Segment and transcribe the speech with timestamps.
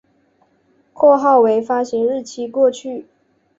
[0.93, 3.05] 括号为发行日期过去